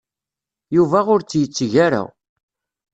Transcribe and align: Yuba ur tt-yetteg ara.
Yuba 0.75 0.99
ur 1.13 1.19
tt-yetteg 1.23 1.73
ara. 1.85 2.01